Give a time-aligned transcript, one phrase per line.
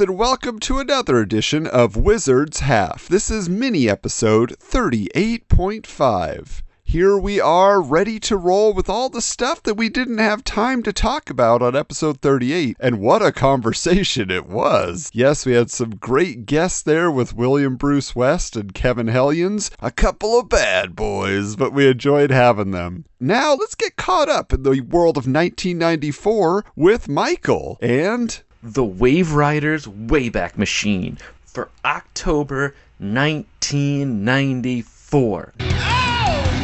[0.00, 3.06] And welcome to another edition of Wizards Half.
[3.06, 6.62] This is mini episode 38.5.
[6.82, 10.82] Here we are, ready to roll with all the stuff that we didn't have time
[10.84, 12.78] to talk about on episode 38.
[12.80, 15.10] And what a conversation it was!
[15.12, 19.70] Yes, we had some great guests there with William Bruce West and Kevin Hellions.
[19.80, 23.04] A couple of bad boys, but we enjoyed having them.
[23.20, 29.32] Now, let's get caught up in the world of 1994 with Michael and The Wave
[29.32, 35.52] Riders Wayback Machine for October 1994.
[35.58, 35.64] Oh,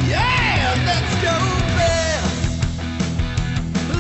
[0.07, 1.33] yeah, let's go.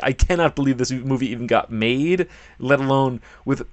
[0.01, 2.27] I cannot believe this movie even got made,
[2.57, 3.67] let alone with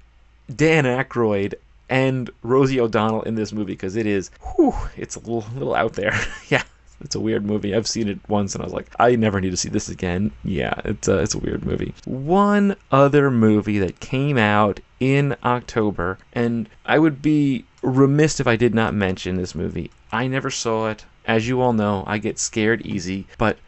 [0.55, 1.55] Dan Aykroyd
[1.89, 5.95] and Rosie O'Donnell in this movie because it is, whew, it's a little, little out
[5.95, 6.19] there.
[6.49, 6.63] yeah,
[7.01, 7.75] it's a weird movie.
[7.75, 10.33] I've seen it once and I was like, I never need to see this again.
[10.45, 11.95] Yeah, it's a, it's a weird movie.
[12.05, 18.57] One other movie that came out in October, and I would be remiss if I
[18.57, 19.91] did not mention this movie.
[20.11, 21.05] I never saw it.
[21.27, 23.59] As you all know, I get scared easy, but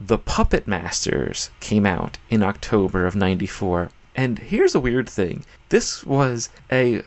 [0.00, 3.90] The Puppet Masters came out in October of 94.
[4.14, 5.44] And here's a weird thing.
[5.68, 7.02] This was a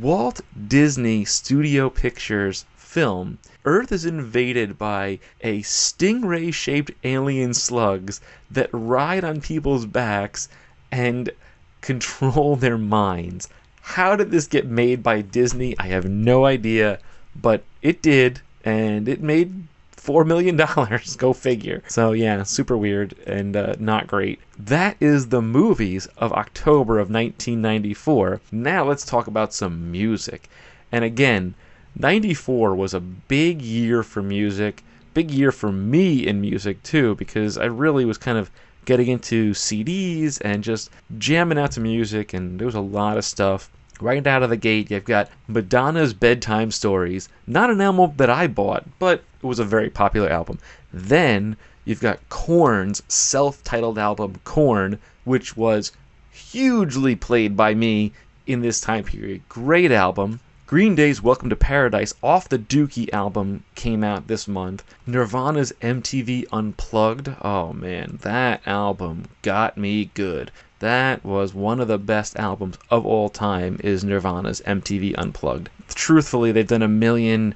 [0.00, 3.38] Walt Disney Studio Pictures film.
[3.66, 10.48] Earth is invaded by a stingray shaped alien slugs that ride on people's backs
[10.90, 11.28] and
[11.82, 13.48] control their minds.
[13.86, 15.78] How did this get made by Disney?
[15.78, 16.98] I have no idea,
[17.36, 20.56] but it did, and it made $4 million.
[21.18, 21.82] Go figure.
[21.86, 24.40] So, yeah, super weird and uh, not great.
[24.58, 28.40] That is the movies of October of 1994.
[28.50, 30.48] Now let's talk about some music.
[30.90, 31.54] And again,
[31.94, 34.82] 94 was a big year for music,
[35.12, 38.50] big year for me in music too, because I really was kind of
[38.84, 43.24] getting into CDs and just jamming out to music, and there was a lot of
[43.24, 43.70] stuff.
[44.00, 48.48] Right out of the gate, you've got Madonna's Bedtime Stories, not an album that I
[48.48, 50.58] bought, but it was a very popular album.
[50.92, 55.92] Then you've got Korn's self titled album, Korn, which was
[56.30, 58.12] hugely played by me
[58.46, 59.42] in this time period.
[59.48, 60.40] Great album.
[60.74, 64.82] Green Day's Welcome to Paradise off the Dookie album came out this month.
[65.06, 67.32] Nirvana's MTV Unplugged.
[67.42, 70.50] Oh man, that album got me good.
[70.80, 75.68] That was one of the best albums of all time is Nirvana's MTV Unplugged.
[75.90, 77.54] Truthfully, they've done a million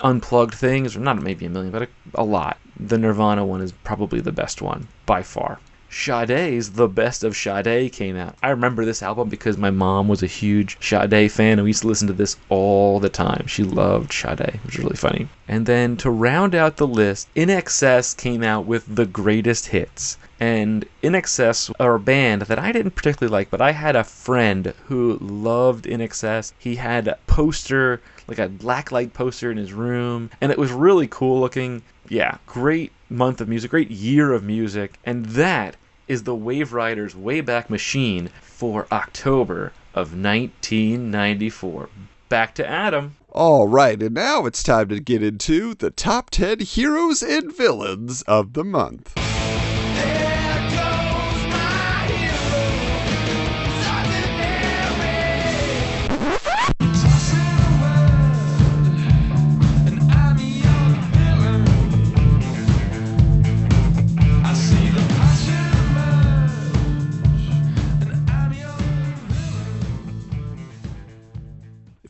[0.00, 2.56] unplugged things, or not maybe a million, but a, a lot.
[2.80, 5.60] The Nirvana one is probably the best one by far.
[5.90, 8.36] Sade's The Best of Sade came out.
[8.42, 11.80] I remember this album because my mom was a huge Sade fan and we used
[11.80, 13.46] to listen to this all the time.
[13.46, 15.28] She loved Sade, which was really funny.
[15.48, 20.18] And then to round out the list, INXS came out with The Greatest Hits.
[20.38, 24.74] And INXS are a band that I didn't particularly like, but I had a friend
[24.86, 26.52] who loved INXS.
[26.58, 31.08] He had a poster, like a blacklight poster in his room, and it was really
[31.08, 31.82] cool looking.
[32.08, 35.76] Yeah, great month of music, great year of music, and that
[36.06, 41.88] is the Wave Riders Wayback Machine for October of 1994.
[42.28, 43.16] Back to Adam.
[43.30, 48.22] All right, and now it's time to get into the top 10 heroes and villains
[48.22, 49.27] of the month.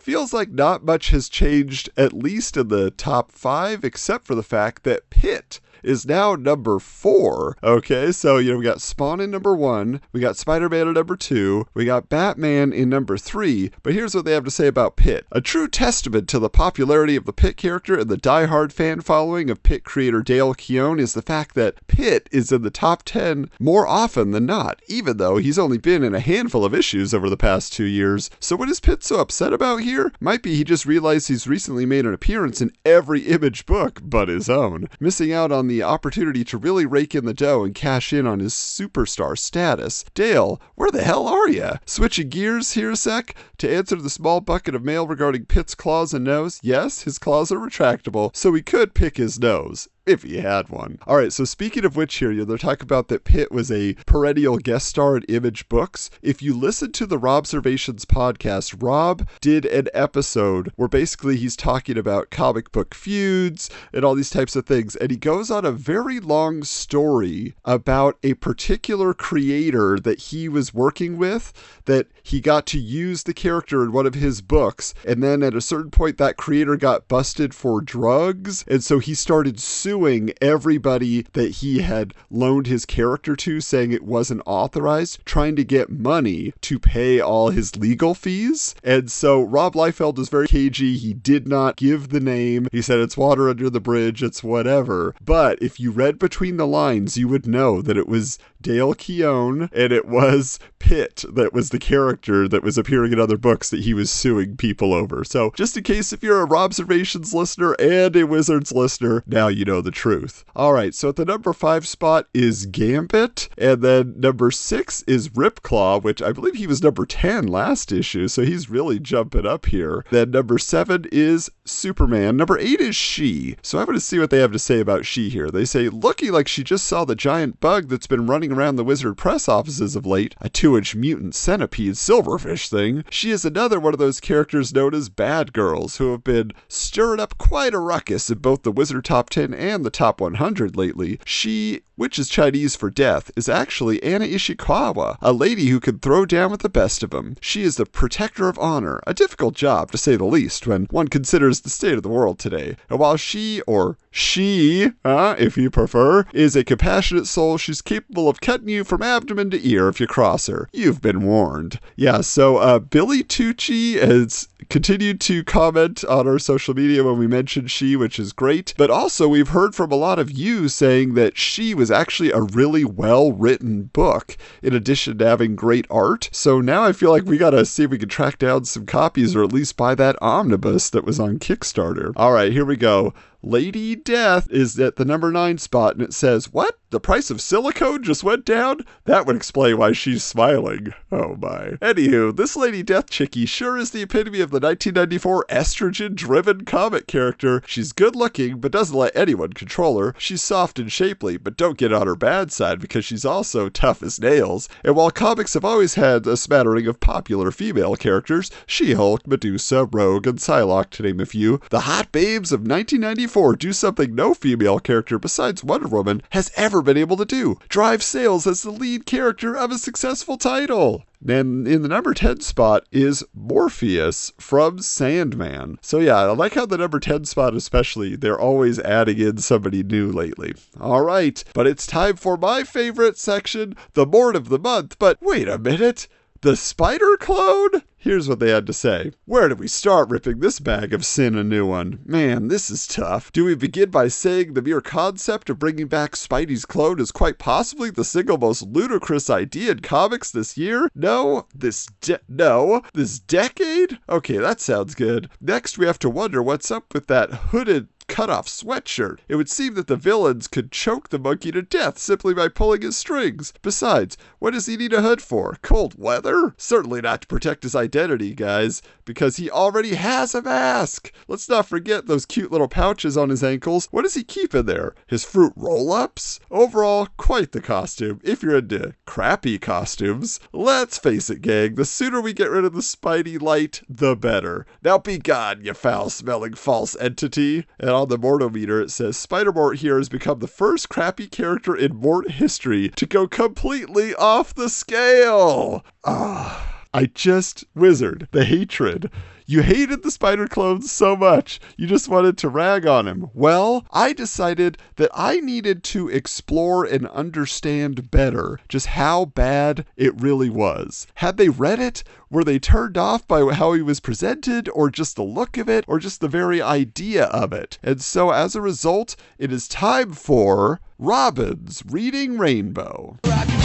[0.08, 4.42] Feels like not much has changed, at least in the top five, except for the
[4.42, 7.56] fact that Pitt is now number four.
[7.62, 11.16] Okay, so you know we got Spawn in number one, we got Spider-Man in number
[11.16, 13.70] two, we got Batman in number three.
[13.82, 17.16] But here's what they have to say about Pitt: a true testament to the popularity
[17.16, 21.14] of the Pitt character and the die-hard fan following of Pitt creator Dale Keown is
[21.14, 25.36] the fact that Pitt is in the top ten more often than not, even though
[25.36, 28.30] he's only been in a handful of issues over the past two years.
[28.40, 30.12] So what is Pitt so upset about here?
[30.20, 34.28] Might be he just realized he's recently made an appearance in every image book but
[34.28, 38.12] his own, missing out on the opportunity to really rake in the dough and cash
[38.12, 40.04] in on his superstar status.
[40.14, 41.76] Dale, where the hell are ya?
[41.86, 46.12] Switching gears here a sec to answer the small bucket of mail regarding Pitt's claws
[46.12, 46.58] and nose.
[46.62, 50.98] Yes, his claws are retractable, so he could pick his nose if he had one.
[51.06, 53.94] All right, so speaking of which here, you they're talking about that Pitt was a
[54.06, 56.10] perennial guest star in Image Books.
[56.22, 61.56] If you listen to the Rob Observations podcast, Rob did an episode where basically he's
[61.56, 65.64] talking about comic book feuds and all these types of things, and he goes on
[65.64, 71.52] a very long story about a particular creator that he was working with
[71.84, 75.54] that he got to use the character in one of his books, and then at
[75.54, 79.97] a certain point that creator got busted for drugs, and so he started suing
[80.40, 85.90] everybody that he had loaned his character to, saying it wasn't authorized, trying to get
[85.90, 88.74] money to pay all his legal fees.
[88.82, 90.96] And so Rob Liefeld was very cagey.
[90.96, 92.68] He did not give the name.
[92.72, 95.14] He said it's water under the bridge, it's whatever.
[95.24, 99.68] But if you read between the lines, you would know that it was Dale Keown
[99.72, 103.80] and it was Pitt that was the character that was appearing in other books that
[103.80, 105.24] he was suing people over.
[105.24, 109.48] So just in case if you're a Rob Observations listener and a Wizards listener, now
[109.48, 110.44] you know the truth.
[110.54, 115.30] All right, so at the number five spot is Gambit, and then number six is
[115.30, 119.64] Ripclaw, which I believe he was number 10 last issue, so he's really jumping up
[119.64, 120.04] here.
[120.10, 122.36] Then number seven is Superman.
[122.36, 123.56] Number eight is Shi.
[123.62, 125.50] So I want to see what they have to say about Shi here.
[125.50, 128.84] They say, looking like she just saw the giant bug that's been running around the
[128.84, 133.04] Wizard press offices of late, a two inch mutant centipede silverfish thing.
[133.10, 137.20] Shi is another one of those characters known as bad girls who have been stirring
[137.20, 141.20] up quite a ruckus in both the Wizard top 10 and the top 100 lately.
[141.24, 146.24] Shi which is Chinese for death, is actually Anna Ishikawa, a lady who can throw
[146.24, 147.34] down with the best of them.
[147.40, 151.08] She is the protector of honor, a difficult job to say the least when one
[151.08, 152.76] considers the state of the world today.
[152.88, 158.28] And while she, or she, uh, if you prefer, is a compassionate soul, she's capable
[158.28, 160.68] of cutting you from abdomen to ear if you cross her.
[160.72, 161.80] You've been warned.
[161.96, 167.26] Yeah, so uh, Billy Tucci has continued to comment on our social media when we
[167.26, 168.74] mentioned Shi, which is great.
[168.76, 172.40] But also, we've heard from a lot of you saying that Shi was actually a
[172.40, 176.28] really well written book, in addition to having great art.
[176.32, 179.36] So now I feel like we gotta see if we can track down some copies
[179.36, 182.12] or at least buy that omnibus that was on Kickstarter.
[182.16, 183.14] All right, here we go.
[183.40, 186.76] Lady Death is at the number nine spot, and it says, What?
[186.90, 188.80] The price of silicone just went down?
[189.04, 190.94] That would explain why she's smiling.
[191.12, 191.76] Oh my.
[191.82, 197.06] Anywho, this Lady Death chickie sure is the epitome of the 1994 estrogen driven comic
[197.06, 197.62] character.
[197.66, 200.14] She's good looking, but doesn't let anyone control her.
[200.18, 204.02] She's soft and shapely, but don't get on her bad side because she's also tough
[204.02, 204.68] as nails.
[204.82, 209.84] And while comics have always had a smattering of popular female characters, She Hulk, Medusa,
[209.84, 214.32] Rogue, and Psylocke, to name a few, the hot babes of 1994 do something no
[214.32, 218.70] female character besides Wonder Woman has ever been able to do drive sales as the
[218.70, 221.04] lead character of a successful title.
[221.26, 225.78] And in the number 10 spot is Morpheus from Sandman.
[225.82, 229.82] So, yeah, I like how the number 10 spot, especially, they're always adding in somebody
[229.82, 230.54] new lately.
[230.80, 234.96] All right, but it's time for my favorite section, the Mort of the Month.
[234.98, 236.06] But wait a minute.
[236.40, 237.82] The spider clone?
[237.96, 239.10] Here's what they had to say.
[239.24, 241.98] Where do we start ripping this bag of sin a new one?
[242.06, 243.32] Man, this is tough.
[243.32, 247.38] Do we begin by saying the mere concept of bringing back Spidey's clone is quite
[247.38, 250.88] possibly the single most ludicrous idea in comics this year?
[250.94, 253.98] No, this de- no, this decade?
[254.08, 255.28] Okay, that sounds good.
[255.40, 259.18] Next, we have to wonder what's up with that hooded cut off sweatshirt.
[259.28, 262.82] It would seem that the villains could choke the monkey to death simply by pulling
[262.82, 263.52] his strings.
[263.62, 265.58] Besides, what does he need a hood for?
[265.62, 266.54] Cold weather?
[266.56, 271.12] Certainly not to protect his identity, guys, because he already has a mask.
[271.28, 273.88] Let's not forget those cute little pouches on his ankles.
[273.90, 274.94] What does he keep in there?
[275.06, 276.40] His fruit roll ups?
[276.50, 278.20] Overall, quite the costume.
[278.24, 282.74] If you're into crappy costumes, let's face it, gang, the sooner we get rid of
[282.74, 284.66] the Spidey light, the better.
[284.82, 287.66] Now be gone, you foul smelling false entity.
[287.78, 291.74] And on the Mortometer, it says Spider Mort here has become the first crappy character
[291.74, 295.84] in Mort history to go completely off the scale.
[296.04, 296.67] Ah.
[296.94, 299.10] I just, Wizard, the hatred.
[299.50, 303.30] You hated the spider clones so much, you just wanted to rag on him.
[303.32, 310.20] Well, I decided that I needed to explore and understand better just how bad it
[310.20, 311.06] really was.
[311.14, 312.04] Had they read it?
[312.30, 315.86] Were they turned off by how he was presented, or just the look of it,
[315.88, 317.78] or just the very idea of it?
[317.82, 323.16] And so, as a result, it is time for Robin's Reading Rainbow.
[323.24, 323.57] Robin,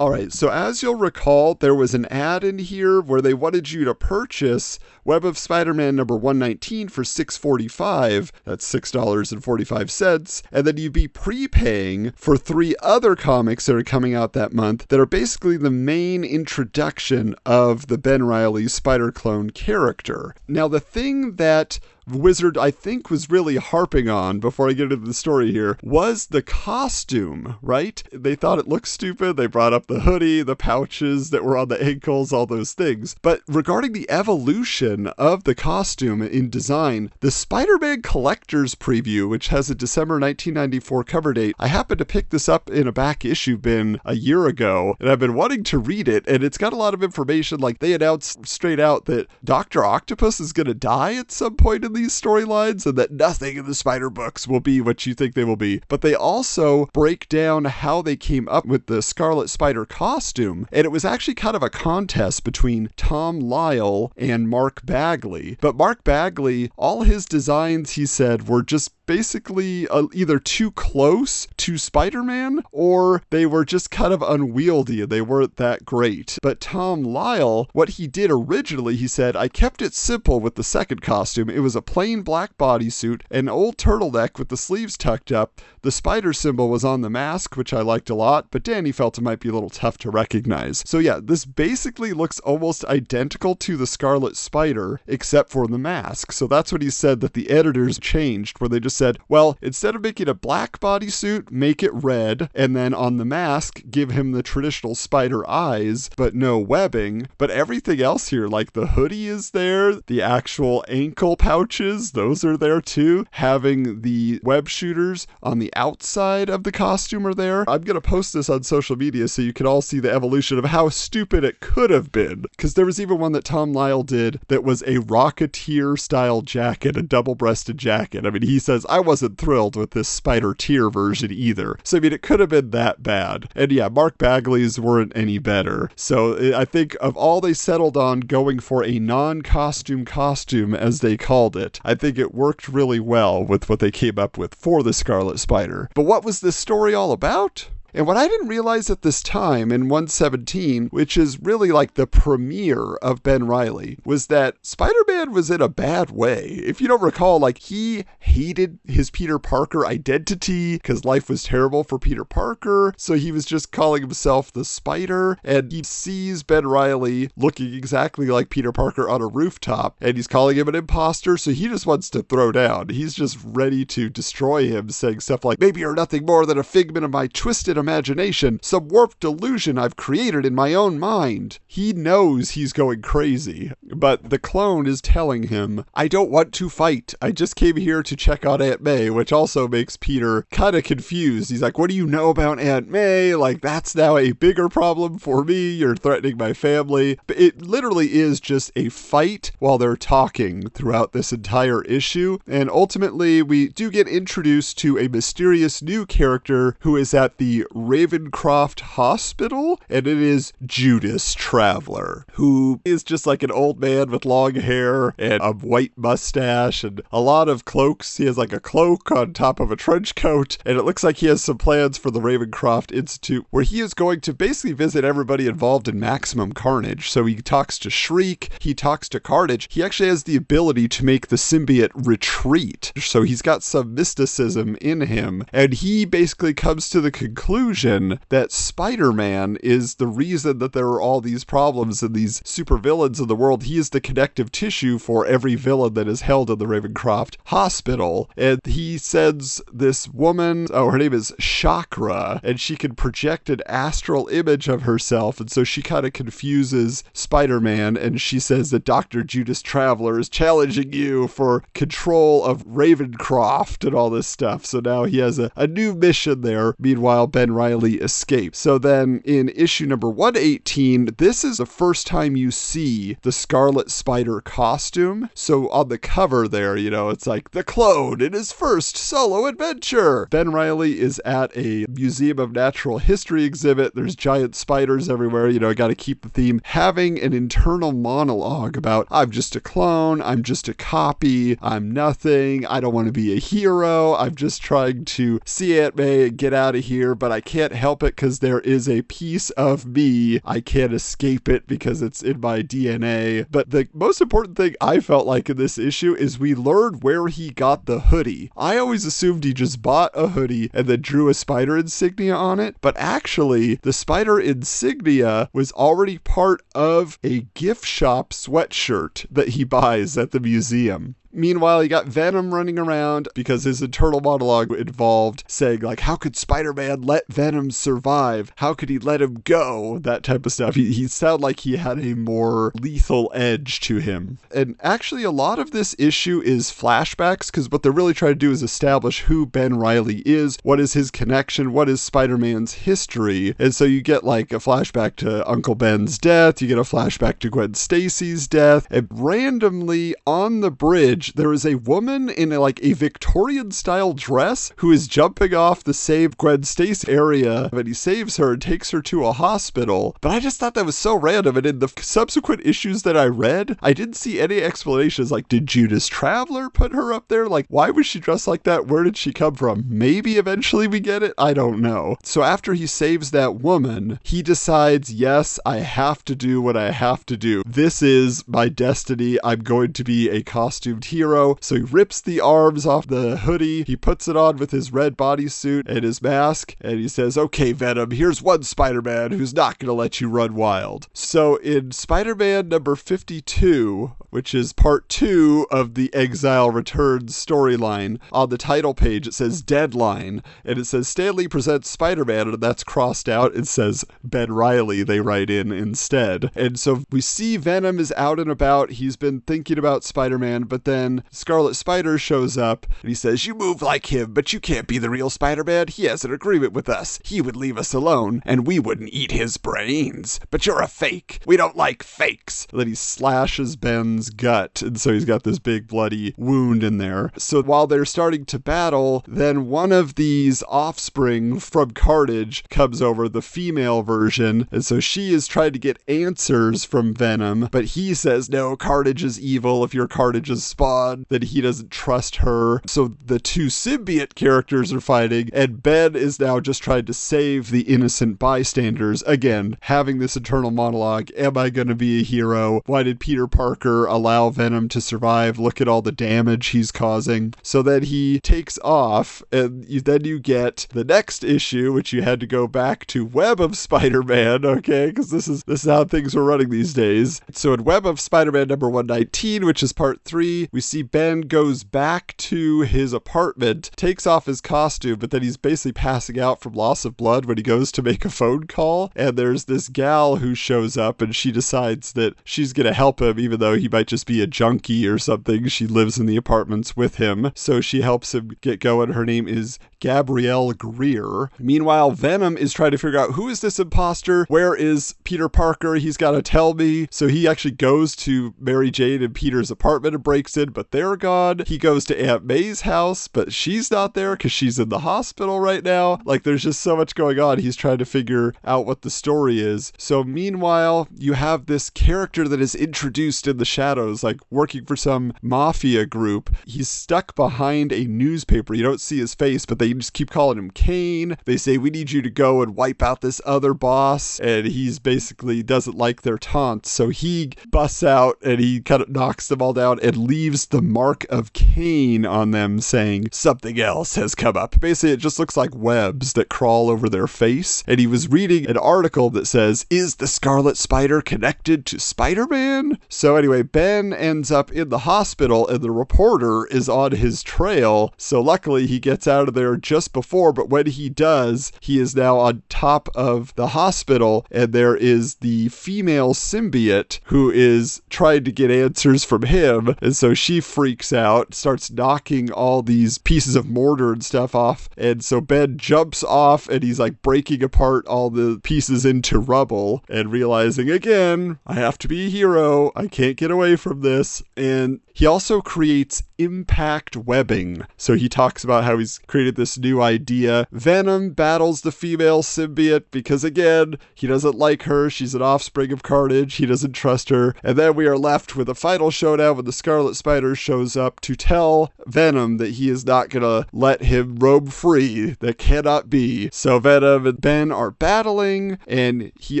[0.00, 3.70] All right, so as you'll recall, there was an ad in here where they wanted
[3.70, 8.32] you to purchase Web of Spider-Man number 119 for 645.
[8.46, 14.32] That's $6.45, and then you'd be prepaying for three other comics that are coming out
[14.32, 20.34] that month that are basically the main introduction of the Ben Reilly Spider Clone character.
[20.48, 21.78] Now, the thing that
[22.10, 26.26] Wizard, I think, was really harping on before I get into the story here was
[26.26, 28.02] the costume, right?
[28.12, 29.36] They thought it looked stupid.
[29.36, 33.16] They brought up the hoodie, the pouches that were on the ankles, all those things.
[33.22, 39.48] But regarding the evolution of the costume in design, the Spider Man Collector's Preview, which
[39.48, 43.24] has a December 1994 cover date, I happened to pick this up in a back
[43.24, 46.72] issue bin a year ago, and I've been wanting to read it, and it's got
[46.72, 47.60] a lot of information.
[47.60, 49.84] Like they announced straight out that Dr.
[49.84, 53.66] Octopus is going to die at some point in these storylines and that nothing in
[53.66, 55.82] the spider books will be what you think they will be.
[55.88, 60.86] But they also break down how they came up with the scarlet spider costume and
[60.86, 65.58] it was actually kind of a contest between tom lyle and mark bagley.
[65.60, 71.48] But mark bagley all his designs he said were just basically uh, either too close
[71.56, 76.38] to Spider Man or they were just kind of unwieldy they weren't that great.
[76.42, 80.62] But Tom Lyle, what he did originally, he said, I kept it simple with the
[80.62, 81.50] second costume.
[81.50, 85.60] It was a plain black bodysuit, an old turtleneck with the sleeves tucked up.
[85.82, 89.18] The spider symbol was on the mask, which I liked a lot, but Danny felt
[89.18, 90.84] it might be a little tough to recognize.
[90.86, 96.30] So, yeah, this basically looks almost identical to the Scarlet Spider, except for the mask.
[96.32, 99.94] So, that's what he said that the editors changed, where they just said, well, instead
[99.94, 104.32] of making a black bodysuit, make it red, and then on the mask, give him
[104.32, 107.26] the traditional spider eyes, but no webbing.
[107.38, 112.58] But everything else here, like the hoodie is there, the actual ankle pouches, those are
[112.58, 113.24] there too.
[113.30, 117.64] Having the web shooters on the outside of the costume are there.
[117.70, 120.58] I'm going to post this on social media so you can all see the evolution
[120.58, 122.42] of how stupid it could have been.
[122.42, 126.98] Because there was even one that Tom Lyle did that was a Rocketeer style jacket,
[126.98, 128.26] a double breasted jacket.
[128.26, 131.78] I mean, he says, I wasn't thrilled with this Spider Tier version either.
[131.84, 133.48] So, I mean, it could have been that bad.
[133.54, 135.90] And yeah, Mark Bagley's weren't any better.
[135.94, 140.74] So, eh, I think of all they settled on going for a non costume costume,
[140.74, 144.36] as they called it, I think it worked really well with what they came up
[144.36, 145.88] with for the Scarlet Spider.
[145.94, 147.68] But what was this story all about?
[147.92, 152.06] And what I didn't realize at this time in 117, which is really like the
[152.06, 156.60] premiere of Ben Reilly, was that Spider Man was in a bad way.
[156.64, 161.84] If you don't recall, like he hated his Peter Parker identity because life was terrible
[161.84, 162.94] for Peter Parker.
[162.96, 165.38] So he was just calling himself the Spider.
[165.42, 170.26] And he sees Ben Reilly looking exactly like Peter Parker on a rooftop and he's
[170.26, 171.36] calling him an imposter.
[171.36, 172.88] So he just wants to throw down.
[172.88, 176.62] He's just ready to destroy him, saying stuff like, maybe you're nothing more than a
[176.62, 181.58] figment of my twisted imagination, some warped delusion I've created in my own mind.
[181.66, 186.68] He knows he's going crazy, but the clone is telling him, I don't want to
[186.68, 187.14] fight.
[187.20, 190.84] I just came here to check on Aunt May, which also makes Peter kind of
[190.84, 191.50] confused.
[191.50, 193.34] He's like, What do you know about Aunt May?
[193.34, 195.70] Like, that's now a bigger problem for me.
[195.70, 197.18] You're threatening my family.
[197.26, 202.38] But it literally is just a fight while they're talking throughout this entire issue.
[202.46, 207.66] And ultimately, we do get introduced to a mysterious new character who is at the
[207.74, 214.24] Ravencroft Hospital, and it is Judas Traveler, who is just like an old man with
[214.24, 218.16] long hair and a white mustache and a lot of cloaks.
[218.16, 221.18] He has like a cloak on top of a trench coat, and it looks like
[221.18, 225.04] he has some plans for the Ravencroft Institute where he is going to basically visit
[225.04, 227.10] everybody involved in maximum carnage.
[227.10, 229.68] So he talks to Shriek, he talks to Carnage.
[229.70, 232.92] He actually has the ability to make the symbiote retreat.
[232.98, 238.48] So he's got some mysticism in him, and he basically comes to the conclusion that
[238.50, 243.28] Spider Man is the reason that there are all these problems and these supervillains in
[243.28, 243.64] the world.
[243.64, 248.30] He is the connective tissue for every villain that is held in the Ravencroft hospital.
[248.36, 253.60] And he sends this woman, oh, her name is Chakra, and she can project an
[253.66, 255.38] astral image of herself.
[255.38, 259.22] And so she kind of confuses Spider Man, and she says that Dr.
[259.22, 264.64] Judas Traveler is challenging you for control of Ravencroft and all this stuff.
[264.64, 266.74] So now he has a, a new mission there.
[266.78, 268.58] Meanwhile, Ben Reilly escapes.
[268.58, 273.90] So then in issue number 118, this is the first time you see the Scarlet
[273.90, 275.30] Spider costume.
[275.34, 279.46] So on the cover there, you know, it's like the clone in his first solo
[279.46, 280.28] adventure.
[280.30, 283.94] Ben Reilly is at a Museum of Natural History exhibit.
[283.94, 285.48] There's giant spiders everywhere.
[285.48, 286.60] You know, got to keep the theme.
[286.64, 292.66] Having an internal monologue about, I'm just a clone, I'm just a copy, I'm nothing,
[292.66, 296.36] I don't want to be a hero, I'm just trying to see Aunt May and
[296.36, 299.86] get out of here, but I can't help it because there is a piece of
[299.86, 300.40] me.
[300.44, 303.46] I can't escape it because it's in my DNA.
[303.50, 307.28] But the most important thing I felt like in this issue is we learned where
[307.28, 308.50] he got the hoodie.
[308.56, 312.60] I always assumed he just bought a hoodie and then drew a spider insignia on
[312.60, 319.48] it, but actually, the spider insignia was already part of a gift shop sweatshirt that
[319.48, 321.16] he buys at the museum.
[321.32, 326.36] Meanwhile, you got Venom running around because his internal monologue involved saying, like, how could
[326.36, 328.52] Spider Man let Venom survive?
[328.56, 329.98] How could he let him go?
[329.98, 330.74] That type of stuff.
[330.74, 334.38] He, he sounded like he had a more lethal edge to him.
[334.54, 338.36] And actually, a lot of this issue is flashbacks because what they're really trying to
[338.36, 342.72] do is establish who Ben Reilly is, what is his connection, what is Spider Man's
[342.72, 343.54] history.
[343.58, 347.38] And so you get like a flashback to Uncle Ben's death, you get a flashback
[347.40, 352.52] to Gwen Stacy's death, and randomly on the bridge, carnage, there is a woman in
[352.52, 357.68] a, like a Victorian style dress who is jumping off the save Gwen Stacy area,
[357.72, 360.16] and he saves her and takes her to a hospital.
[360.20, 361.56] But I just thought that was so random.
[361.56, 365.30] And in the subsequent issues that I read, I didn't see any explanations.
[365.30, 367.48] Like, did Judas Traveler put her up there?
[367.48, 368.86] Like, why was she dressed like that?
[368.86, 369.84] Where did she come from?
[369.88, 371.34] Maybe eventually we get it.
[371.36, 372.16] I don't know.
[372.22, 376.90] So after he saves that woman, he decides, yes, I have to do what I
[376.90, 377.62] have to do.
[377.66, 379.38] This is my destiny.
[379.44, 381.56] I'm going to be a costumed hero.
[381.60, 383.84] So he rips the arms off the hoodie.
[383.84, 386.74] He puts it on with his red bodysuit and his mask.
[386.80, 390.28] And he says, okay, Venom, here's one Spider Man who's not going to let you
[390.28, 391.08] run wild.
[391.12, 398.18] So in Spider Man number 52, which is part two of the Exile Returns storyline,
[398.32, 402.48] on the title page it says Deadline, and it says Stan Lee presents Spider Man,
[402.48, 403.54] and that's crossed out.
[403.54, 406.50] It says Ben Reilly, they write in instead.
[406.54, 408.90] And so we see Venom is out and about.
[408.92, 410.99] He's been thinking about Spider Man, but then
[411.30, 414.98] Scarlet Spider shows up and he says, You move like him, but you can't be
[414.98, 415.88] the real Spider Man.
[415.88, 417.18] He has an agreement with us.
[417.24, 420.40] He would leave us alone, and we wouldn't eat his brains.
[420.50, 421.40] But you're a fake.
[421.46, 422.66] We don't like fakes.
[422.70, 426.98] And then he slashes Ben's gut, and so he's got this big bloody wound in
[426.98, 427.32] there.
[427.36, 433.28] So while they're starting to battle, then one of these offspring from Carnage comes over,
[433.28, 438.14] the female version, and so she is trying to get answers from Venom, but he
[438.14, 439.84] says, No, Carnage is evil.
[439.84, 440.89] If you're Carnage's spawn,
[441.28, 442.80] then he doesn't trust her.
[442.86, 447.70] So the two symbiote characters are fighting, and Ben is now just trying to save
[447.70, 449.22] the innocent bystanders.
[449.22, 452.82] Again, having this internal monologue Am I going to be a hero?
[452.86, 455.58] Why did Peter Parker allow Venom to survive?
[455.58, 457.54] Look at all the damage he's causing.
[457.62, 462.22] So then he takes off, and you, then you get the next issue, which you
[462.22, 465.06] had to go back to Web of Spider-Man, okay?
[465.06, 467.40] Because this is this is how things are running these days.
[467.52, 471.84] So in Web of Spider-Man number 119, which is part three, we see Ben goes
[471.84, 476.74] back to his apartment, takes off his costume, but then he's basically passing out from
[476.74, 479.12] loss of blood when he goes to make a phone call.
[479.14, 483.38] And there's this gal who shows up, and she decides that she's gonna help him,
[483.38, 485.68] even though he might just be a junkie or something.
[485.68, 489.12] She lives in the apartments with him, so she helps him get going.
[489.12, 491.50] Her name is Gabrielle Greer.
[491.58, 494.44] Meanwhile, Venom is trying to figure out who is this imposter?
[494.48, 495.94] Where is Peter Parker?
[495.94, 497.08] He's got to tell me.
[497.10, 501.16] So he actually goes to Mary Jane and Peter's apartment and breaks in, but they're
[501.16, 501.62] gone.
[501.66, 505.60] He goes to Aunt May's house, but she's not there because she's in the hospital
[505.60, 506.18] right now.
[506.24, 507.58] Like, there's just so much going on.
[507.58, 509.92] He's trying to figure out what the story is.
[509.98, 514.96] So, meanwhile, you have this character that is introduced in the shadows, like working for
[514.96, 516.50] some mafia group.
[516.64, 518.74] He's stuck behind a newspaper.
[518.74, 521.36] You don't see his face, but they just keep calling him Kaine.
[521.44, 524.38] They say, We need you to go and wipe out this other boss.
[524.40, 526.90] And he's basically doesn't like their taunts.
[526.90, 530.82] So he busts out and he kind of knocks them all down and leaves the
[530.82, 534.78] mark of Cain on them, saying, Something else has come up.
[534.80, 537.82] Basically, it just looks like webs that crawl over their face.
[537.86, 542.46] And he was reading an article that says, Is the Scarlet Spider connected to Spider
[542.46, 542.98] Man?
[543.08, 548.12] So, anyway, Ben ends up in the hospital and the reporter is on his trail.
[548.16, 550.52] So, luckily, he gets out of there just before.
[550.52, 555.36] But when he does, he is now on top of the hospital and there is
[555.36, 559.94] the female symbiote who is trying to get answers from him.
[560.00, 564.88] And so she freaks out, starts knocking all these pieces of mortar and stuff off.
[564.96, 570.04] And so Ben jumps off and he's like breaking apart all the pieces into rubble
[570.08, 572.92] and realizing again, I have to be a hero.
[572.96, 574.42] I can't get away from this.
[574.56, 577.84] And he also creates impact webbing.
[577.98, 580.66] So he talks about how he's created this new idea.
[580.72, 585.10] Venom battles the female symbiote because, again, he doesn't like her.
[585.10, 586.54] She's an offspring of Carnage.
[586.54, 587.54] He doesn't trust her.
[587.62, 591.20] And then we are left with a final showdown when the Scarlet Spider shows up
[591.20, 595.36] to tell Venom that he is not going to let him roam free.
[595.40, 596.48] That cannot be.
[596.50, 599.60] So Venom and Ben are battling, and he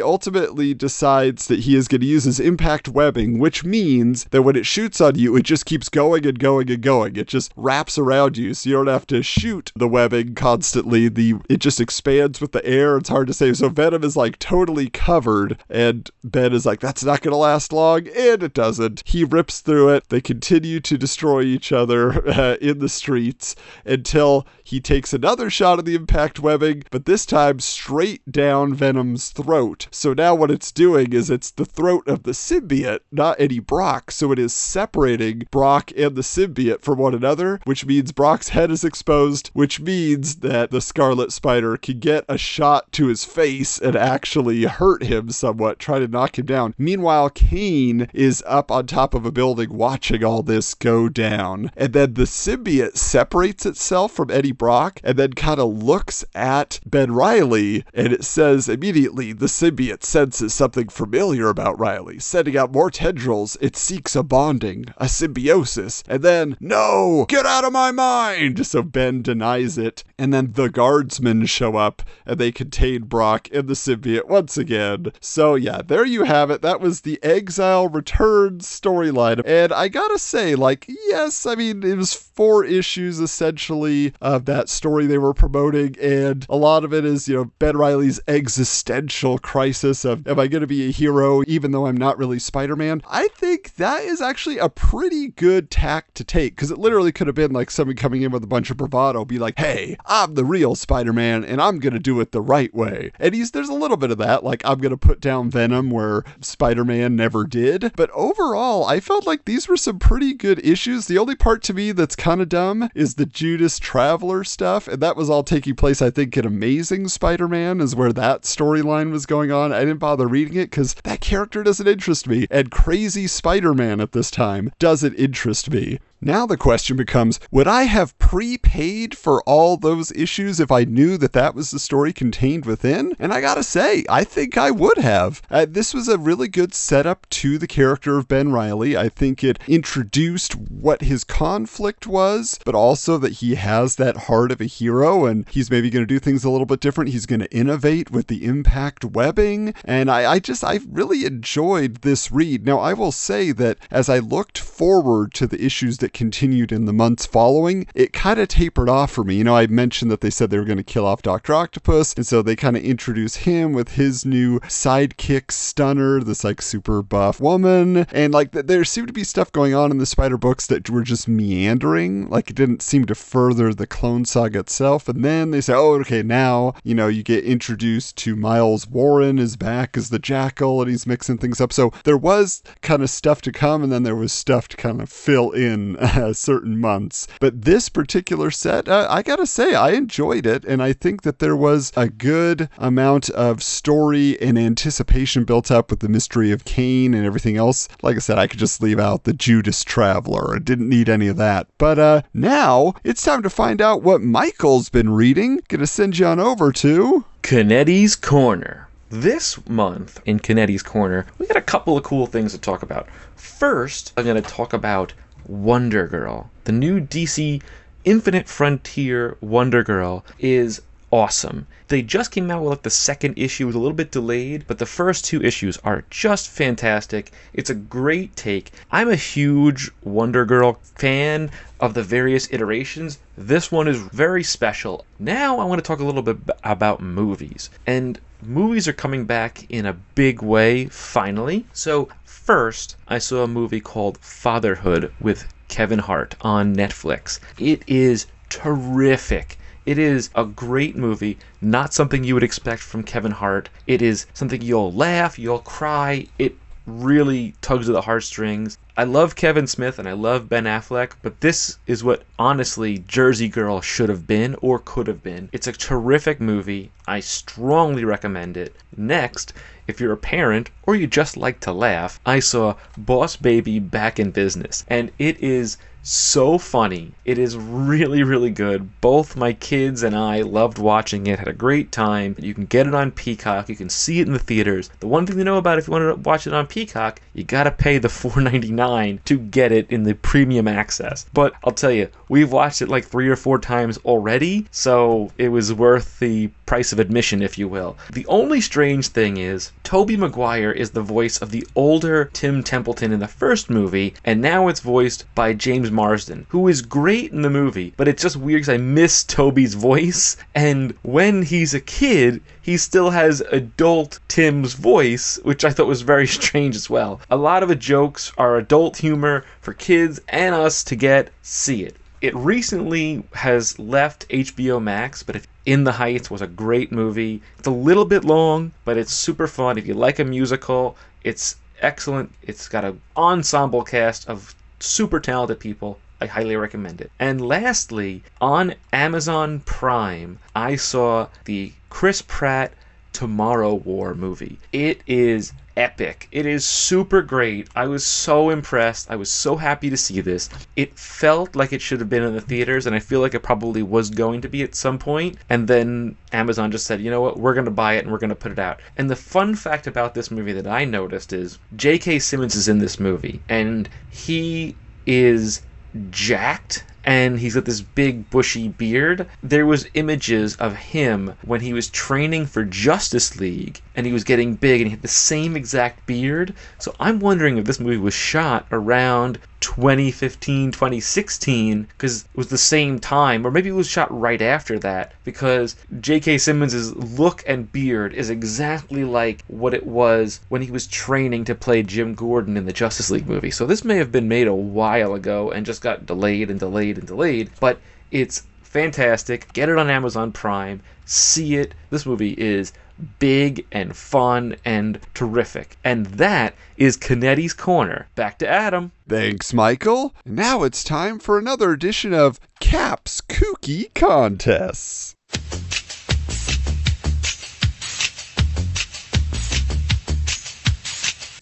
[0.00, 4.56] ultimately decides that he is going to use his impact webbing, which means that when
[4.56, 7.16] it shoots on you, it just keeps going and going and going.
[7.16, 11.08] It just wraps around you, so you don't have to shoot the webbing constantly.
[11.08, 12.96] The it just expands with the air.
[12.96, 13.52] It's hard to say.
[13.52, 18.06] So Venom is like totally covered, and Ben is like, "That's not to last long,"
[18.06, 19.02] and it doesn't.
[19.04, 20.08] He rips through it.
[20.08, 25.78] They continue to destroy each other uh, in the streets until he takes another shot
[25.78, 29.86] of the impact webbing, but this time straight down Venom's throat.
[29.90, 34.10] So now what it's doing is it's the throat of the symbiote, not Eddie Brock.
[34.10, 38.50] So it is separating separating Brock and the symbiote from one another, which means Brock's
[38.50, 43.24] head is exposed, which means that the Scarlet Spider can get a shot to his
[43.24, 46.74] face and actually hurt him somewhat, try to knock him down.
[46.78, 51.70] Meanwhile, Kaine is up on top of a building watching all this go down.
[51.76, 56.80] And then the symbiote separates itself from Eddie Brock and then kind of looks at
[56.84, 62.18] Ben Reilly and it says immediately the symbiote senses something familiar about Reilly.
[62.18, 66.04] Sending out more tendrils, it seeks a bonding, a symbiosis.
[66.06, 68.66] And then, no, get out of my mind!
[68.66, 70.04] So Ben denies it.
[70.18, 75.12] And then the guardsmen show up and they contain Brock and the symbiote once again.
[75.20, 76.60] So yeah, there you have it.
[76.60, 79.40] That was the Exile Returns storyline.
[79.46, 84.12] And I gotta say, like, yes, I mean, it was four issues essentially
[84.50, 85.96] that story they were promoting.
[86.00, 90.48] And a lot of it is, you know, Ben Reilly's existential crisis of, am I
[90.48, 93.02] gonna be a hero even though I'm not really Spider Man?
[93.08, 97.28] I think that is actually a pretty good tack to take because it literally could
[97.28, 100.34] have been like someone coming in with a bunch of bravado, be like, hey, I'm
[100.34, 103.12] the real Spider Man and I'm gonna do it the right way.
[103.20, 106.24] And he's there's a little bit of that, like I'm gonna put down Venom where
[106.40, 107.92] Spider Man never did.
[107.96, 111.06] But overall, I felt like these were some pretty good issues.
[111.06, 115.02] The only part to me that's kind of dumb is the Judas Traveler stuff, and
[115.02, 119.10] that was all taking place, I think, in Amazing Spider Man, is where that storyline
[119.10, 119.72] was going on.
[119.72, 124.00] I didn't bother reading it because that character doesn't interest me, and Crazy Spider Man
[124.00, 125.98] at this time doesn't interest me.
[126.22, 131.16] Now the question becomes would I have prepaid for all those issues if I knew
[131.16, 133.14] that that was the story contained within?
[133.18, 135.40] And I gotta say, I think I would have.
[135.50, 138.98] Uh, this was a really good setup to the character of Ben Reilly.
[138.98, 144.52] I think it introduced what his conflict was, but also that he has that heart
[144.52, 147.10] of a hero and he's maybe to do things a little bit different.
[147.10, 149.72] He's to innovate with the impact webbing.
[149.84, 152.66] And I, I just, I really enjoyed this read.
[152.66, 156.84] Now, I will say that as I looked forward to the issues that continued in
[156.84, 159.36] the months following, it kind of tapered off for me.
[159.36, 161.54] You know, I mentioned that they said they were going to kill off Dr.
[161.54, 166.62] Octopus, and so they kind of introduce him with his new sidekick Stunner, this like
[166.62, 170.06] super buff woman, and like th- there seemed to be stuff going on in the
[170.06, 174.60] Spider books that were just meandering, like it didn't seem to further the Clone Saga
[174.60, 175.08] itself.
[175.08, 179.38] And then they say, oh, okay, now you know you get introduced to Miles Warren
[179.38, 181.72] is back as the Jackal, and he's mixing things up.
[181.72, 185.00] So there was kind of stuff to come, and then there was stuff to kind
[185.00, 187.26] of fill in uh, certain months.
[187.40, 191.38] But this particular set, uh, I gotta say, I enjoyed it, and I think that
[191.38, 196.64] there was a good amount of story and anticipation built up with the mystery of
[196.64, 197.88] Kaine and everything else.
[198.02, 200.56] Like I said, I could just leave out the Judas Traveler.
[200.56, 201.66] I didn't need any of that.
[201.76, 205.60] But uh, now it's time to find out what Michael's been reading.
[205.68, 207.24] Gonna send you on over to.
[207.42, 208.88] Canetti's Corner.
[209.10, 213.08] This month in Canetti's Corner, we got a couple of cool things to talk about.
[213.34, 215.12] First, I'm going to talk about
[215.50, 216.48] Wonder Girl.
[216.62, 217.60] The new DC
[218.04, 221.66] Infinite Frontier Wonder Girl is awesome.
[221.88, 224.78] They just came out with like the second issue, was a little bit delayed, but
[224.78, 227.32] the first two issues are just fantastic.
[227.52, 228.70] It's a great take.
[228.92, 233.18] I'm a huge Wonder Girl fan of the various iterations.
[233.36, 235.04] This one is very special.
[235.18, 237.70] Now I want to talk a little bit about movies.
[237.88, 241.66] And movies are coming back in a big way finally.
[241.72, 242.08] So,
[242.50, 247.38] first, I saw a movie called Fatherhood with Kevin Hart on Netflix.
[247.60, 249.56] It is terrific.
[249.86, 253.68] It is a great movie, not something you would expect from Kevin Hart.
[253.86, 256.26] It is something you'll laugh, you'll cry.
[256.40, 256.56] It
[256.90, 258.76] really tugs at the heartstrings.
[258.96, 263.48] I love Kevin Smith and I love Ben Affleck, but this is what honestly Jersey
[263.48, 265.48] Girl should have been or could have been.
[265.52, 266.90] It's a terrific movie.
[267.06, 268.76] I strongly recommend it.
[268.96, 269.52] Next,
[269.86, 274.20] if you're a parent or you just like to laugh, I saw Boss Baby back
[274.20, 277.12] in business and it is so funny.
[277.24, 279.00] It is really, really good.
[279.00, 282.36] Both my kids and I loved watching it, had a great time.
[282.38, 284.90] You can get it on Peacock, you can see it in the theaters.
[285.00, 287.44] The one thing to know about if you want to watch it on Peacock, you
[287.44, 291.26] gotta pay the $4.99 to get it in the premium access.
[291.32, 295.48] But I'll tell you, we've watched it like three or four times already, so it
[295.48, 297.96] was worth the price of admission, if you will.
[298.12, 303.12] The only strange thing is, Tobey Maguire is the voice of the older Tim Templeton
[303.12, 307.42] in the first movie, and now it's voiced by James Marsden, who is great in
[307.42, 311.80] the movie, but it's just weird because I miss Tobey's voice, and when he's a
[311.80, 317.20] kid, he still has adult Tim's voice, which I thought was very strange as well.
[317.30, 321.84] A lot of the jokes are adult humor for kids and us to get, see
[321.84, 321.96] it.
[322.20, 327.40] It recently has left HBO Max, but if In the Heights was a great movie.
[327.58, 329.78] It's a little bit long, but it's super fun.
[329.78, 332.30] If you like a musical, it's excellent.
[332.42, 335.98] It's got an ensemble cast of super talented people.
[336.20, 337.10] I highly recommend it.
[337.18, 342.72] And lastly, on Amazon Prime, I saw the Chris Pratt
[343.12, 344.58] Tomorrow War movie.
[344.72, 346.28] It is epic.
[346.30, 347.68] It is super great.
[347.74, 349.10] I was so impressed.
[349.10, 350.50] I was so happy to see this.
[350.76, 353.42] It felt like it should have been in the theaters, and I feel like it
[353.42, 355.38] probably was going to be at some point.
[355.48, 358.18] And then Amazon just said, you know what, we're going to buy it and we're
[358.18, 358.80] going to put it out.
[358.98, 362.18] And the fun fact about this movie that I noticed is J.K.
[362.18, 365.62] Simmons is in this movie, and he is
[366.10, 369.26] jacked and he's got this big bushy beard.
[369.42, 374.24] There was images of him when he was training for justice league and he was
[374.24, 376.54] getting big and he had the same exact beard.
[376.78, 382.56] So i'm wondering if this movie was shot around 2015 2016 because it was the
[382.56, 387.70] same time or maybe it was shot right after that because j.k simmons' look and
[387.70, 392.56] beard is exactly like what it was when he was training to play jim gordon
[392.56, 393.50] in the justice league movie.
[393.50, 396.89] So this may have been made a while ago and just got delayed and delayed
[396.98, 402.72] and delayed but it's fantastic get it on amazon prime see it this movie is
[403.18, 405.76] big and fun and terrific.
[405.84, 408.08] And that is Canetti's Corner.
[408.14, 408.92] Back to Adam.
[409.08, 410.14] Thanks, Michael.
[410.24, 415.14] Now it's time for another edition of Cap's Kooky Contests.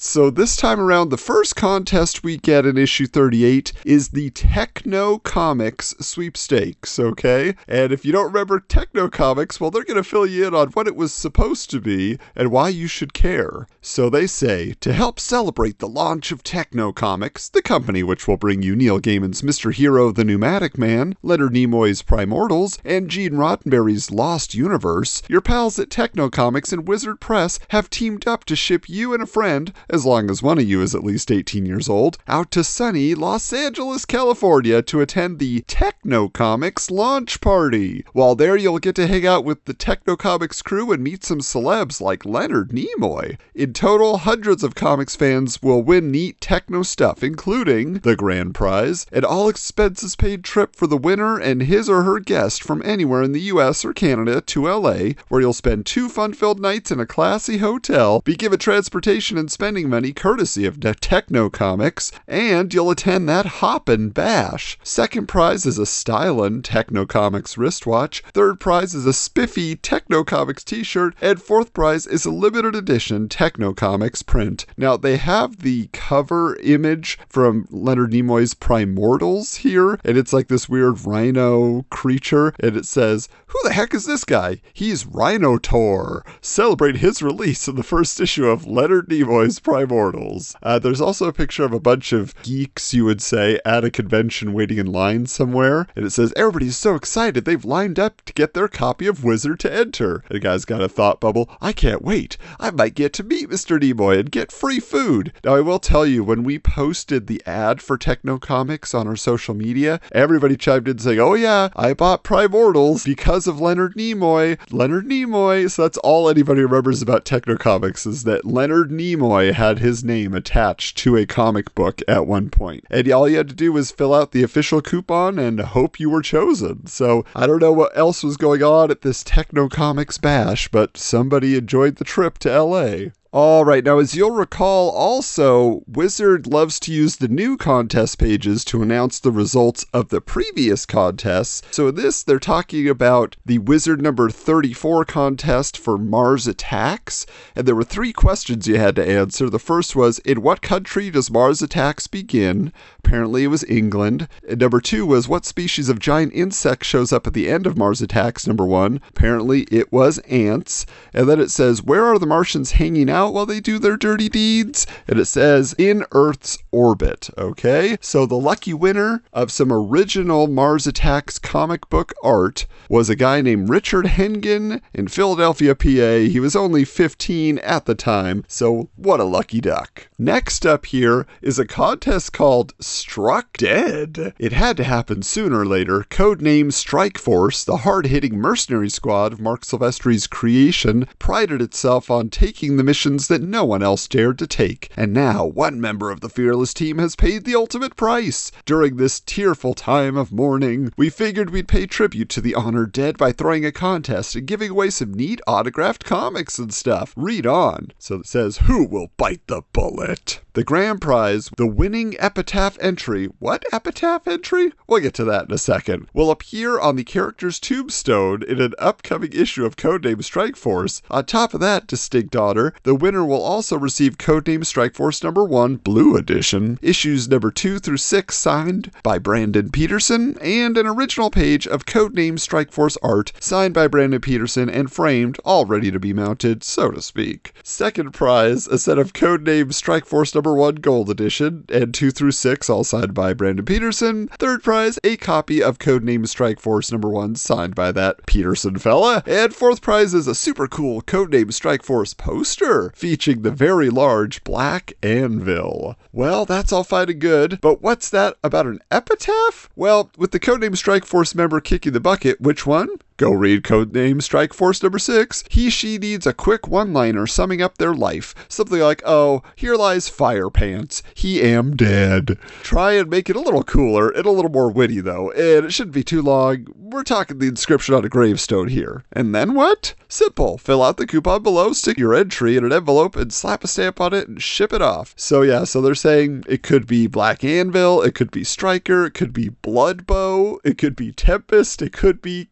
[0.08, 5.22] So this time around, the first contest we get in issue 38 is the Tekno
[5.22, 7.54] Comix sweepstakes, okay?
[7.68, 10.68] And if you don't remember Tekno Comix, well, they're going to fill you in on
[10.68, 13.66] what it was supposed to be and why you should care.
[13.82, 18.38] So they say, to help celebrate the launch of Tekno Comix, the company which will
[18.38, 19.74] bring you Neil Gaiman's Mr.
[19.74, 25.90] Hero the Newmatic Man, Leonard Nimoy's Primortals, and Gene Roddenberry's Lost Universe, your pals at
[25.90, 29.97] Tekno Comix and Wizard Press have teamed up to ship you and a friend as
[30.04, 33.52] long as one of you is at least 18 years old, out to sunny Los
[33.52, 38.04] Angeles, California to attend the Tekno Comix launch party.
[38.12, 41.40] While there, you'll get to hang out with the Tekno Comix crew and meet some
[41.40, 43.36] celebs like Leonard Nimoy.
[43.54, 49.06] In total, hundreds of comics fans will win neat techno stuff, including the grand prize,
[49.12, 53.22] an all expenses paid trip for the winner and his or her guest from anywhere
[53.22, 57.00] in the US or Canada to LA, where you'll spend two fun filled nights in
[57.00, 62.90] a classy hotel, be given transportation and spending money courtesy of Tekno Comix, and you'll
[62.90, 64.78] attend that hop and Bash.
[64.82, 70.64] Second prize is a Stylin' Tekno Comix wristwatch, third prize is a spiffy Tekno Comix
[70.64, 74.66] t shirt, and fourth prize is a limited edition Tekno Comix print.
[74.76, 80.68] Now, they have the cover image from Leonard Nimoy's Primortals here, and it's like this
[80.68, 84.60] weird rhino creature, and it says, Who the heck is this guy?
[84.74, 86.22] He's Rhinotaur.
[86.42, 90.54] Celebrate his release in the first issue of Leonard Nimoy's Primortals.
[90.62, 93.90] Uh, there's also a picture of a bunch of geeks, you would say, at a
[93.90, 98.34] convention waiting in line somewhere, and it says, Everybody's so excited they've lined up to
[98.34, 100.16] get their copy of Wizard to enter.
[100.28, 101.48] And the guy's got a thought bubble.
[101.58, 102.36] I can't wait.
[102.60, 103.80] I might get to meet Mr.
[103.80, 105.32] Nimoy and get free food.
[105.42, 109.16] Now, I will tell you, when we posted the ad for Tekno Comix on our
[109.16, 114.58] social media, everybody chimed in saying, Oh, yeah, I bought Primortals because of Leonard Nimoy.
[114.72, 115.70] Leonard Nimoy.
[115.70, 120.34] So that's all anybody remembers about Tekno Comix is that Leonard Nimoy had his name
[120.34, 122.84] attached to a comic book at one point.
[122.90, 126.10] And all you had to do was fill out the official coupon and hope you
[126.10, 126.86] were chosen.
[126.86, 130.96] So I don't know what else was going on at this Tekno Comix bash, but
[130.96, 133.10] somebody enjoyed the trip to LA.
[133.40, 138.64] All right, now as you'll recall, also, Wizard loves to use the new contest pages
[138.64, 141.62] to announce the results of the previous contests.
[141.70, 147.64] So in this, they're talking about the Wizard number 34 contest for Mars Attacks, and
[147.64, 149.48] there were three questions you had to answer.
[149.48, 152.72] The first was, in what country does Mars Attacks begin?
[152.98, 154.26] Apparently it was England.
[154.48, 157.78] And number two was, what species of giant insect shows up at the end of
[157.78, 158.48] Mars Attacks?
[158.48, 159.00] Number one.
[159.10, 160.86] Apparently it was ants.
[161.14, 163.27] And then it says, where are the Martians hanging out?
[163.30, 164.86] While they do their dirty deeds.
[165.06, 167.30] And it says in Earth's orbit.
[167.36, 173.16] Okay, so the lucky winner of some original Mars Attacks comic book art was a
[173.16, 176.30] guy named Richard Hengen in Philadelphia, PA.
[176.30, 180.08] He was only 15 at the time, so what a lucky duck.
[180.18, 184.34] Next up here is a contest called Struck Dead.
[184.38, 186.04] It had to happen sooner or later.
[186.10, 192.30] Codename Strike Force, the hard hitting mercenary squad of Marc Silvestri's creation, prided itself on
[192.30, 194.90] taking the missions that no one else dared to take.
[194.94, 198.52] And now, one member of the fearless team has paid the ultimate price.
[198.66, 203.16] During this tearful time of mourning, we figured we'd pay tribute to the honored dead
[203.16, 207.14] by throwing a contest and giving away some neat autographed comics and stuff.
[207.16, 207.92] Read on.
[207.98, 210.40] So it says, Who will bite the bullet?
[210.58, 213.28] The grand prize, the winning epitaph entry.
[213.38, 214.72] What epitaph entry?
[214.88, 216.08] We'll get to that in a second.
[216.12, 221.00] Will appear on the character's tombstone in an upcoming issue of Codename Strike Force.
[221.12, 225.44] On top of that, distinct honor, the winner will also receive Codename Strike Force number
[225.44, 231.30] 1 Blue Edition, issues number 2 through 6 signed by Brandon Peterson, and an original
[231.30, 236.00] page of Codename Strike Force art signed by Brandon Peterson and framed, all ready to
[236.00, 237.52] be mounted, so to speak.
[237.62, 242.32] Second prize, a set of Codename Strike Force number 1 Gold Edition, and 2 through
[242.32, 244.28] 6, all signed by Brandon Peterson.
[244.38, 249.22] Third prize, a copy of Codename Strike Force number 1 signed by that Peterson fella.
[249.26, 254.42] And fourth prize is a super cool Codename Strike Force poster featuring the very large
[254.42, 255.96] Black Anvil.
[256.12, 259.68] Well, that's all fine and good, but what's that about an epitaph?
[259.76, 262.88] Well, with the Codename Strike Force member kicking the bucket, which one?
[263.18, 265.42] Go read Codename Strike Force number 6.
[265.50, 268.32] He, she needs a quick one liner summing up their life.
[268.48, 271.02] Something like, oh, here lies Fire Pants.
[271.14, 272.38] He am dead.
[272.62, 275.72] Try and make it a little cooler and a little more witty, though, and it
[275.72, 276.68] shouldn't be too long.
[276.76, 279.02] We're talking the inscription on a gravestone here.
[279.12, 279.94] And then what?
[280.08, 280.56] Simple.
[280.56, 284.00] Fill out the coupon below, stick your entry in an envelope, and slap a stamp
[284.00, 285.12] on it and ship it off.
[285.16, 289.14] So, yeah, so they're saying it could be Black Anvil, it could be Striker, it
[289.14, 292.46] could be Bloodbow, it could be Tempest, it could be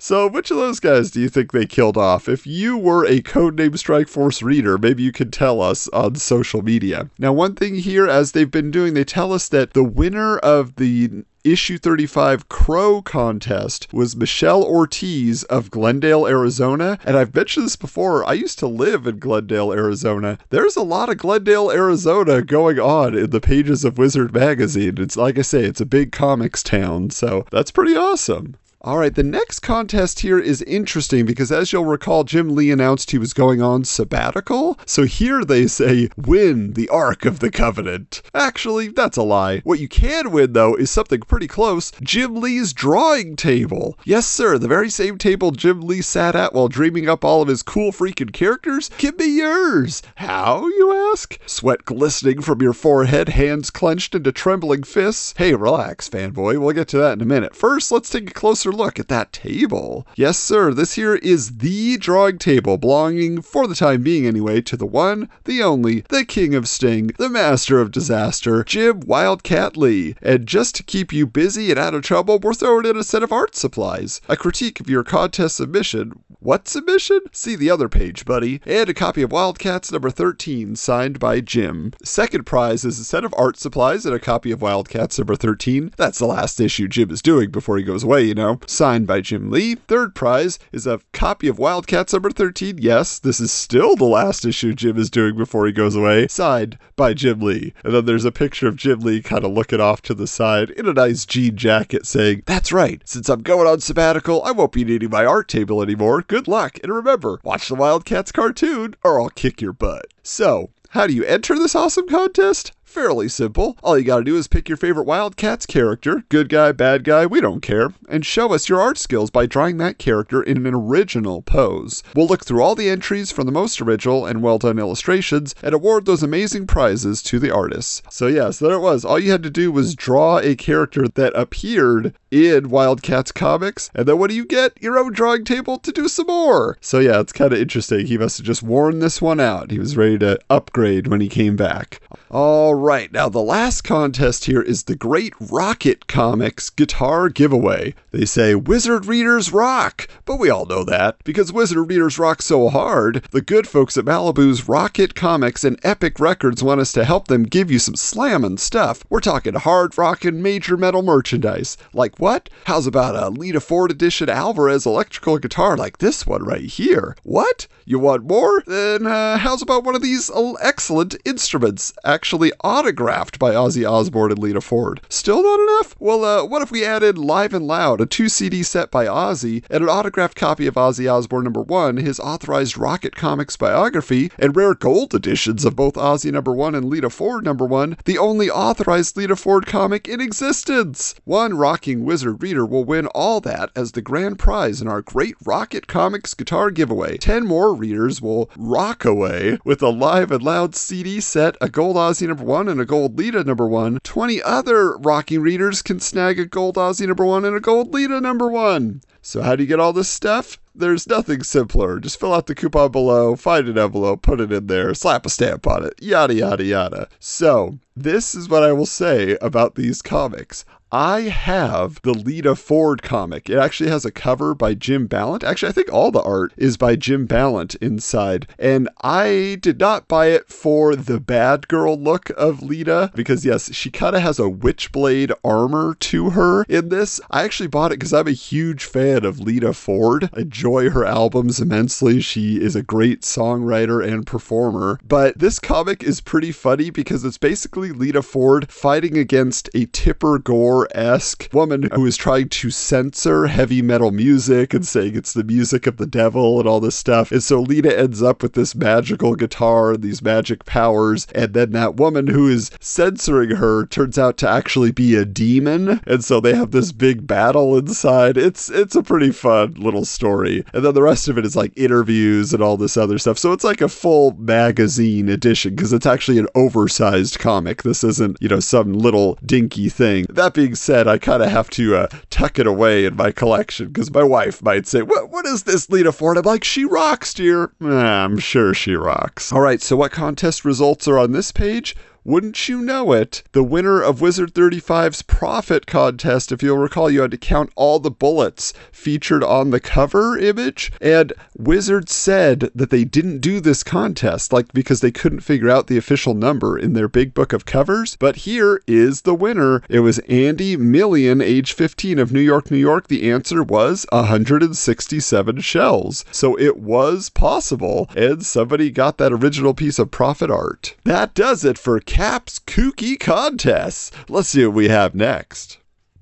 [0.00, 2.28] So, which of those guys do you think they killed off?
[2.28, 6.62] If you were a Codename Strike Force reader, maybe you could tell us on social
[6.62, 7.10] media.
[7.18, 10.76] Now, one thing here, as they've been doing, they tell us that the winner of
[10.76, 16.98] the issue 35 Crow contest was Michelle Ortiz of Glendale, Arizona.
[17.04, 18.24] And I've mentioned this before.
[18.24, 20.38] I used to live in Glendale, Arizona.
[20.50, 24.94] There's a lot of Glendale, Arizona going on in the pages of Wizard Magazine.
[24.98, 27.10] It's like I say, it's a big comics town.
[27.10, 28.56] So that's pretty awesome.
[28.86, 33.10] All right, the next contest here is interesting because, as you'll recall, Jim Lee announced
[33.10, 34.78] he was going on sabbatical.
[34.86, 38.22] So here they say, win the Ark of the Covenant.
[38.32, 39.58] Actually, that's a lie.
[39.64, 43.98] What you can win, though, is something pretty close Jim Lee's drawing table.
[44.04, 47.48] Yes, sir, the very same table Jim Lee sat at while dreaming up all of
[47.48, 50.00] his cool freaking characters can be yours.
[50.14, 51.40] How, you ask?
[51.44, 55.34] Sweat glistening from your forehead, hands clenched into trembling fists.
[55.36, 56.60] Hey, relax, fanboy.
[56.60, 57.56] We'll get to that in a minute.
[57.56, 60.06] First, let's take a closer look at that table.
[60.14, 64.76] Yes, sir, this here is the drawing table, belonging, for the time being anyway, to
[64.76, 70.14] the one, the only, the king of sting, the master of disaster, Jim Wildcat Lee.
[70.22, 73.22] And just to keep you busy and out of trouble, we're throwing in a set
[73.22, 76.12] of art supplies, a critique of your contest submission.
[76.40, 77.20] What submission?
[77.32, 78.60] See the other page, buddy.
[78.66, 81.92] And a copy of Wildcats number 13, signed by Jim.
[82.04, 85.92] Second prize is a set of art supplies and a copy of Wildcats number 13.
[85.96, 89.20] That's the last issue Jim is doing before he goes away, you know signed by
[89.20, 89.74] Jim Lee.
[89.74, 92.78] Third prize is a copy of Wildcats number 13.
[92.78, 96.78] Yes, this is still the last issue Jim is doing before he goes away, signed
[96.96, 97.74] by Jim Lee.
[97.84, 100.70] And then there's a picture of Jim Lee kind of looking off to the side
[100.70, 104.72] in a nice jean jacket saying, That's right, since I'm going on sabbatical, I won't
[104.72, 106.22] be needing my art table anymore.
[106.22, 110.06] Good luck, and remember, watch the Wildcats cartoon or I'll kick your butt.
[110.22, 112.72] So, how do you enter this awesome contest?
[112.86, 113.76] Fairly simple.
[113.82, 117.40] All you gotta do is pick your favorite Wildcats character, good guy, bad guy, we
[117.40, 121.42] don't care, and show us your art skills by drawing that character in an original
[121.42, 122.04] pose.
[122.14, 125.74] We'll look through all the entries from the most original and well done illustrations and
[125.74, 128.02] award those amazing prizes to the artists.
[128.08, 129.04] So, yes, there it was.
[129.04, 134.06] All you had to do was draw a character that appeared in Wildcats comics, and
[134.06, 134.80] then what do you get?
[134.82, 136.76] Your own drawing table to do some more.
[136.80, 138.06] So, yeah, it's kind of interesting.
[138.06, 139.70] He must have just worn this one out.
[139.70, 142.00] He was ready to upgrade when he came back.
[142.30, 147.94] All right, now the last contest here is the Great Rock-It Comix Guitar Giveaway.
[148.10, 152.68] They say Wizard Readers rock, but we all know that because Wizard Readers rock so
[152.68, 157.28] hard, the good folks at Malibu's Rock-It Comix and Epic Records want us to help
[157.28, 159.04] them give you some slammin' stuff.
[159.08, 161.76] We're talking hard rockin' major metal merchandise.
[161.92, 162.50] Like what?
[162.64, 167.14] How's about a Lita Ford edition Alvarez electrical guitar like this one right here?
[167.22, 167.68] What?
[167.84, 168.64] You want more?
[168.66, 170.28] Then uh, how's about one of these
[170.60, 175.02] excellent instruments, actually autographed by Ozzy Osbourne and Lita Ford?
[175.08, 175.94] Still not enough?
[176.00, 179.62] Well, uh, what if we added Live and Loud, a two CD set by Ozzy,
[179.70, 184.56] and an autographed copy of Ozzy Osbourne number one, his authorized Rock-It Comix biography, and
[184.56, 188.50] rare gold editions of both Ozzy number one and Lita Ford number one, the only
[188.50, 191.14] authorized Lita Ford comic in existence?
[191.22, 195.34] One rocking wizard reader will win all that as the grand prize in our great
[195.44, 197.18] Rock-It Comix guitar giveaway.
[197.18, 201.96] Ten more readers will rock away with a live and loud CD set, a gold
[201.96, 203.98] Ozzy number one, and a gold Lita number one.
[204.04, 208.20] Twenty other rocking readers can snag a gold Ozzy number one and a gold Lita
[208.20, 209.00] number one.
[209.26, 210.56] So, how do you get all this stuff?
[210.72, 211.98] There's nothing simpler.
[211.98, 215.28] Just fill out the coupon below, find an envelope, put it in there, slap a
[215.28, 217.08] stamp on it, yada, yada, yada.
[217.18, 220.64] So, this is what I will say about these comics.
[220.92, 223.50] I have the Lita Ford comic.
[223.50, 225.42] It actually has a cover by Jim Balent.
[225.42, 228.46] Actually, I think all the art is by Jim Balent inside.
[228.56, 233.74] And I did not buy it for the bad girl look of Lita because, yes,
[233.74, 237.20] she kind of has a witchblade armor to her in this.
[237.32, 240.28] I actually bought it because I'm a huge fan of Lita Ford.
[240.34, 242.20] I enjoy her albums immensely.
[242.20, 244.98] She is a great songwriter and performer.
[245.06, 250.38] But this comic is pretty funny because it's basically Lita Ford fighting against a Tipper
[250.38, 255.44] Gore esque woman who is trying to censor heavy metal music and saying it's the
[255.44, 257.32] music of the devil and all this stuff.
[257.32, 261.26] And so Lita ends up with this magical guitar and these magic powers.
[261.34, 266.00] And then that woman who is censoring her turns out to actually be a demon.
[266.06, 268.36] And so they have this big battle inside.
[268.36, 270.64] It's it's a pretty fun little story.
[270.74, 273.38] And then the rest of it is like interviews and all this other stuff.
[273.38, 277.82] So it's like a full magazine edition because it's actually an oversized comic.
[277.82, 280.26] This isn't, you know, some little dinky thing.
[280.28, 283.88] That being said, I kind of have to uh, tuck it away in my collection
[283.88, 285.30] because my wife might say, "What?
[285.30, 289.52] What is this, Lita Ford?" I'm like, "She rocks, dear." "Ah, I'm sure she rocks.
[289.52, 289.80] All right.
[289.80, 291.96] So, what contest results are on this page?
[292.26, 293.44] Wouldn't you know it?
[293.52, 298.00] The winner of Wizard 35's Prophet contest, if you'll recall, you had to count all
[298.00, 300.90] the bullets featured on the cover image.
[301.00, 305.86] And Wizard said that they didn't do this contest, like because they couldn't figure out
[305.86, 308.16] the official number in their big book of covers.
[308.16, 309.84] But here is the winner.
[309.88, 313.06] It was Andy Million, age 15 of New York, New York.
[313.06, 316.24] The answer was 167 shells.
[316.32, 320.96] So it was possible, and somebody got that original piece of Prophet art.
[321.04, 324.10] That does it for Cap's Kooky Contests.
[324.26, 325.76] Let's see what we have next.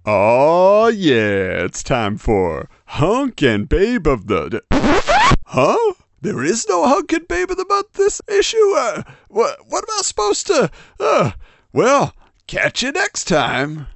[0.04, 4.60] Oh, yeah, it's time for Hunk and Babe of the.
[4.72, 5.92] Huh?
[6.20, 8.74] There is no Hunk and Babe of the Month this issue?
[8.76, 10.68] Uh, what, what am I supposed to.
[10.98, 11.30] Uh,
[11.72, 12.12] well,
[12.48, 13.86] catch you next time.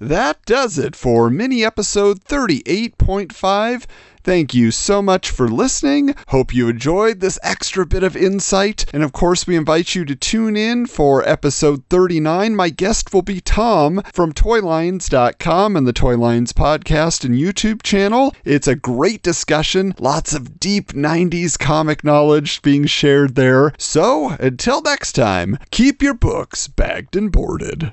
[0.00, 3.84] That does it for mini episode 38.5.
[4.24, 6.14] Thank you so much for listening.
[6.28, 8.86] Hope you enjoyed this extra bit of insight.
[8.94, 12.56] And of course, we invite you to tune in for episode 39.
[12.56, 18.34] My guest will be Tom from Toylines.com and the Toylines podcast and YouTube channel.
[18.46, 23.74] It's a great discussion, lots of deep 90s comic knowledge being shared there.
[23.76, 27.92] So until next time, keep your books bagged and boarded.